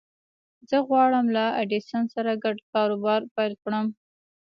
[0.69, 3.87] زه غواړم له ايډېسن سره ګډ کاروبار پيل کړم.